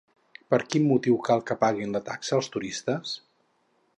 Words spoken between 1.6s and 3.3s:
paguin la taxa els turistes?